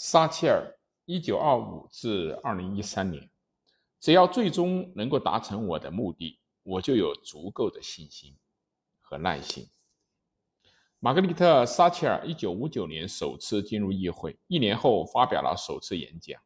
[0.00, 3.28] 撒切尔（一九二五至二零一三年），
[3.98, 8.36] 只要最终能够达成我的目的，我就有足够的信心
[9.00, 9.68] 和耐心。
[11.00, 16.40] 玛格丽特·撒切尔一九五九年首次进入议会，一年后发表了首次演讲。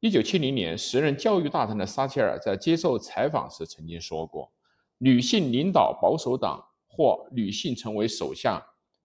[0.00, 4.52] 一九七零年，时任教育大臣的撒切尔在接受采访时曾经说过
[5.00, 8.62] ：“女性领导保守党或女性成为首相。”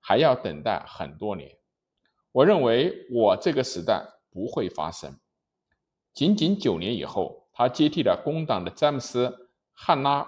[0.08, 1.58] 还要等待很多年。
[2.36, 5.18] 我认为我这个时代不会发生。
[6.14, 9.28] 仅仅九年以后，他接替了工党的詹姆斯·
[9.72, 10.28] 汉拉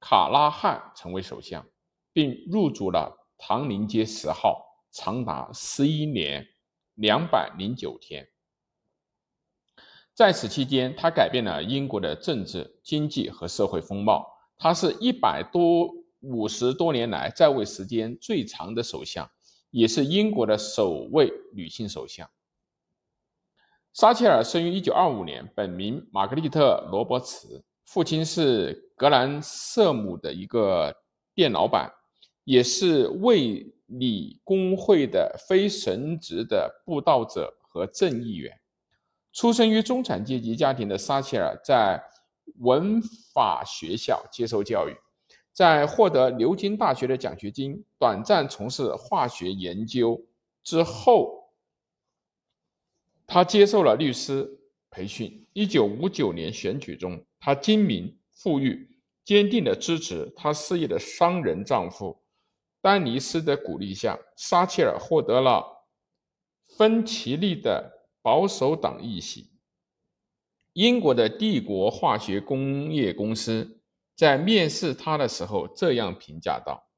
[0.00, 1.66] 卡拉汉成为首相，
[2.14, 6.46] 并入主了唐宁街十号，长达十一年
[6.94, 8.26] 两百零九天。
[10.14, 14.26] 在此期间，他改变了英国的政治、经济和社会风貌。
[14.56, 15.90] 他是一百多。
[16.26, 19.30] 五十多年来在位时间最长的首相，
[19.74, 22.30] 也是英国的首位女性首相。
[23.92, 30.94] 撒切尔生于一九二五年，本名玛格丽特·罗伯茨，父亲是格兰瑟姆的一个
[31.34, 31.92] 店老板，
[32.44, 38.56] 也是卫理公会的非神职的布道者和正义员。
[39.32, 42.00] 出生于中产阶级家庭的撒切尔，在
[42.60, 43.02] 文
[43.34, 44.94] 法学校接受教育。
[45.54, 50.20] 在获得牛津大学的奖学金、短暂从事化学研究
[50.64, 51.48] 之后，
[53.24, 54.58] 他接受了律师
[54.90, 55.46] 培训。
[55.52, 58.90] 一九五九年选举中，他精明、富裕、
[59.24, 62.20] 坚定地支持他事业的商人丈夫
[62.80, 65.64] 丹尼斯的鼓励下，撒切尔获得了
[66.76, 69.52] 芬奇利的保守党议席。
[70.72, 73.73] 英国的帝国化学工业公司。
[74.16, 76.88] 在面试她的时候，这样评价道：“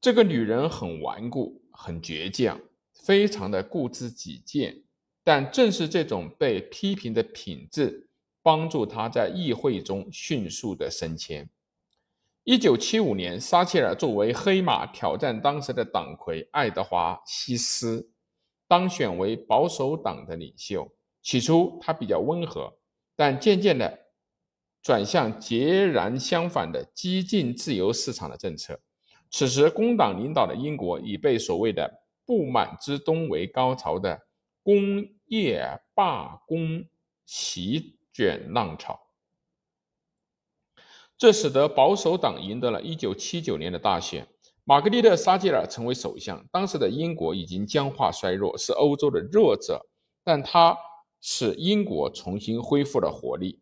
[0.00, 2.60] 这个女人很顽固，很倔强，
[3.04, 4.82] 非常的固执己见。
[5.22, 8.08] 但正是这种被批评的品质，
[8.42, 11.48] 帮助她在议会中迅速的升迁。”
[12.42, 18.10] 一九七五年，撒切尔作为黑马挑战当时的党魁爱德华·希斯，
[18.68, 20.92] 当选为保守党的领袖。
[21.22, 22.72] 起初，他比较温和，
[23.16, 24.05] 但渐渐的。
[24.86, 28.78] 转向截然相反的激进自由市场的政策。
[29.32, 34.16] 此时，工党领导的英国已被所谓的“不满之冬”为高潮的
[34.62, 36.84] 工业罢工
[37.24, 38.96] 席卷浪潮，
[41.18, 44.24] 这使得保守党赢得了一九七九年的大选。
[44.62, 46.46] 玛格丽特·撒切尔成为首相。
[46.52, 49.84] 当时的英国已经僵化衰弱，是欧洲的弱者，
[50.22, 50.78] 但他
[51.20, 53.60] 使英国重新恢复了活力。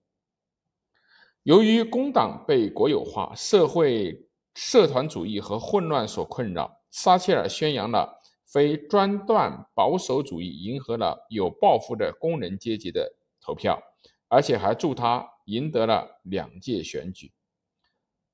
[1.45, 13.79] 由于工党被国有化、社会社团主义和混乱所困扰，撒切尔宣扬了非专断保守主义，迎合了有抱负的工人阶级的投票，
[14.29, 17.31] 而且还助他赢得了两届选举。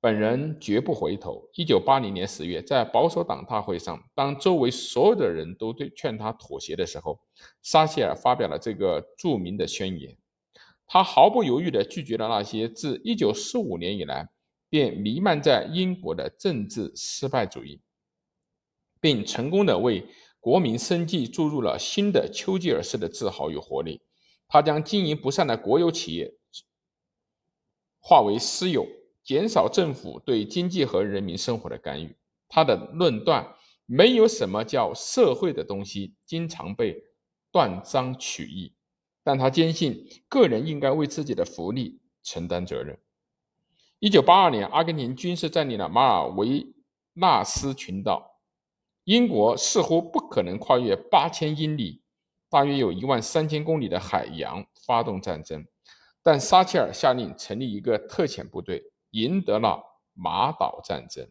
[0.01, 1.51] 本人绝不回头。
[1.55, 7.19] 一九八零年十月，在保守党大会上，当周围所有的人都对劝他妥协的时候，
[7.61, 10.17] 撒切尔发表了这个著名的宣言。
[10.93, 14.29] 他毫不犹豫地拒绝了那些自1945年以来
[14.69, 17.81] 便弥漫在英国的政治失败主义，
[19.01, 20.05] 并成功地为
[20.41, 24.03] 国民生计注入了新的丘吉尔式的自豪与活力。
[24.49, 26.35] 他将经营不善的国有企业
[28.01, 28.85] 化为私有，
[29.23, 32.17] 减少政府对经济和人民生活的干预。
[32.49, 33.55] 他的论断：
[33.87, 36.97] 没有什么叫社会的东西，经常被
[37.53, 38.75] 断章取义。
[39.23, 42.99] 但他坚信个人应该为自己的福利承担责任。
[43.99, 46.67] 一九八二年，阿根廷军事占领了马尔维
[47.13, 48.39] 纳斯群岛，
[49.05, 52.03] 英国似乎不可能跨越八千英里，
[52.49, 55.67] 大约有一万三千公里的海洋发动战争。
[56.23, 59.83] 但撒切尔下令成立一个特遣部队，赢得了
[60.15, 61.27] 马岛战争。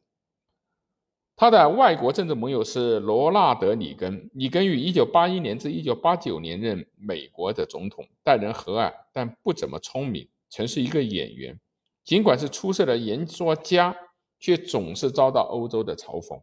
[1.40, 4.30] 他的外国政治盟友是罗纳德·里根。
[4.34, 11.58] 里根于1981年至1989年任美国的总统，待人和蔼，但不怎么聪明，曾是一个演员。
[12.04, 13.96] 尽管是出色的演说家，
[14.38, 16.42] 却总是遭到欧洲的嘲讽。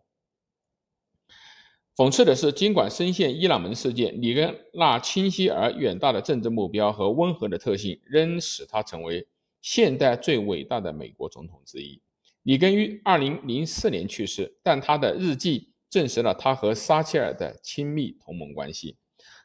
[1.94, 9.28] 讽刺的是，尽管深陷伊朗门事件，里根那清晰而远大的政治目标和温和的特性，仍使他成为
[9.60, 12.00] 现代最伟大的美国总统之一。
[12.46, 18.96] 里根于二零零四年去世，但他的日记证实了他和撒切尔的亲密同盟关系。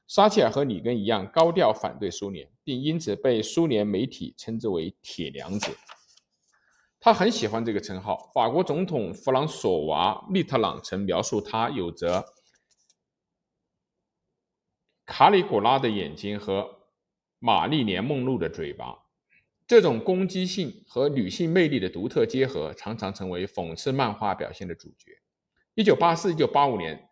[0.07, 5.75] 撒切尔和里根一样高调反对苏联，并因此被苏联媒体称之为“铁娘子”。
[7.01, 8.29] 他很喜欢这个称号。
[8.35, 12.23] 法国总统弗朗索瓦·密特朗曾描述他有着
[15.07, 16.69] 卡里古拉的眼睛和
[17.39, 19.00] 玛丽莲梦露的嘴巴。
[19.71, 25.13] 这种攻击性和女性魅力的独特结合，常常成为讽刺漫画表现的主角。
[25.75, 27.07] 一九八四、一九八五年，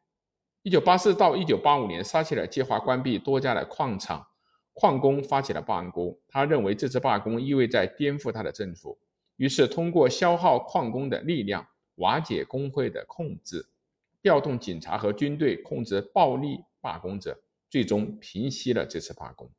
[0.64, 4.28] 一九八四到一九八五年，撒切尔计划关闭多家的矿场，
[4.74, 6.20] 矿工发起了罢工。
[6.28, 9.00] 他认为这次罢工意味着颠覆他的政府，
[9.38, 11.66] 于是通过消耗矿工的力量，
[11.96, 13.70] 瓦解工会的控制，
[14.22, 17.40] 调动警察和军队控制暴力罢工者，
[17.70, 19.50] 最终平息了这次罢工。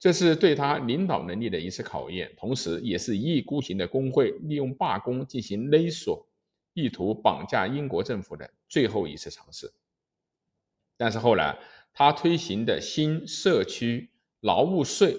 [0.00, 6.26] 这是对他领导能力的一次考验，同时也是一意孤行的工会利用罢工进行勒索、
[6.72, 9.70] 意图绑架英国政府的最后一次尝试。
[10.96, 11.58] 但是后来，
[11.92, 14.08] 他推行的新社区
[14.40, 15.18] 劳务税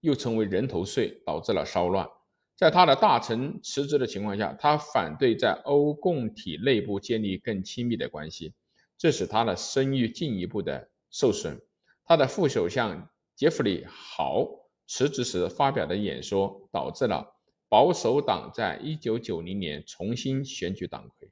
[0.00, 2.06] 又称为人头税，导致了骚乱。
[2.54, 8.52] 在他的大臣辞职的情况下，他反对在欧共体内部建立更亲密的关系，
[8.98, 11.58] 这使他的声誉进一步的受损。
[12.04, 13.08] 他的副首相。
[13.38, 14.48] 杰弗里·豪
[14.88, 17.24] 辞职时发表的演说，导致了
[17.68, 21.30] 保守党在1990年重新选举党魁。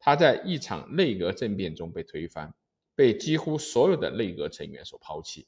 [0.00, 2.52] 他在一场内阁政变中被推翻，
[2.96, 5.46] 被几乎所有的内阁成员所抛弃。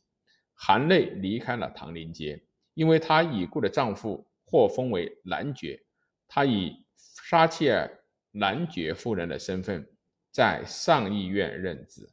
[0.55, 5.83] 含泪离开了唐宁街，因为她已故的丈夫获封为男爵。
[6.29, 9.85] 她以撒切尔男爵夫人的身份
[10.31, 12.09] 在上议院任职。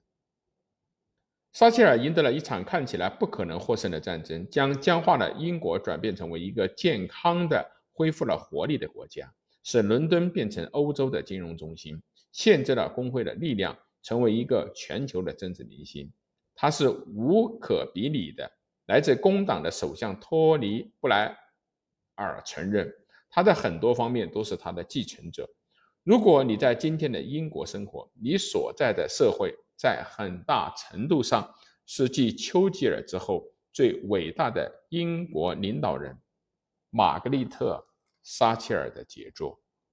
[1.55, 11.97] 撒切尔赢得了一场看起来不可能获胜的战争，将僵化的英国转变成为一个健康的、恢复了活力的国家，使伦敦变成欧洲的金融中心，
[12.33, 13.73] 限制了工会的力量，
[14.03, 16.11] 成为一个全球的政治明星。
[16.53, 18.51] 他是无可比拟的。
[18.87, 21.33] 来自工党的首相托尼·布莱
[22.15, 22.93] 尔承认，
[23.29, 25.49] 他在很多方面都是他的继承者。
[26.03, 29.55] 如果你在今天的英国生活，你所在的社会。
[29.75, 31.53] 在很大程度上
[31.85, 36.17] 是继丘吉尔之后最伟大的英国领导人
[36.89, 37.85] 玛格丽特·
[38.23, 39.64] 撒切尔的杰作。